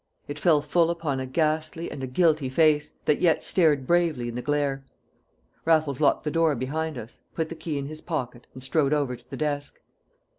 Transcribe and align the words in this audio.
It 0.27 0.39
fell 0.39 0.63
full 0.63 0.89
upon 0.89 1.19
a 1.19 1.27
ghastly 1.27 1.91
and 1.91 2.03
a 2.03 2.07
guilty 2.07 2.49
face, 2.49 2.93
that 3.05 3.21
yet 3.21 3.43
stared 3.43 3.85
bravely 3.85 4.27
in 4.29 4.33
the 4.33 4.41
glare. 4.41 4.83
Raffles 5.63 6.01
locked 6.01 6.23
the 6.23 6.31
door 6.31 6.55
behind 6.55 6.97
us, 6.97 7.19
put 7.35 7.49
the 7.49 7.55
key 7.55 7.77
in 7.77 7.85
his 7.85 8.01
pocket, 8.01 8.47
and 8.55 8.63
strode 8.63 8.93
over 8.93 9.15
to 9.15 9.29
the 9.29 9.37
desk. 9.37 9.79